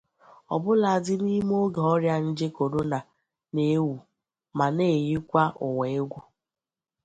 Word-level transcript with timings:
ọbụladị 0.53 1.13
n'ime 1.23 1.53
oge 1.65 1.81
ọrịa 1.93 2.15
nje 2.27 2.47
korona 2.57 2.99
na-ewù 3.53 3.93
ma 4.57 4.65
na-eyikwa 4.77 5.43
ụwà 5.67 5.85
egwù 5.97 6.19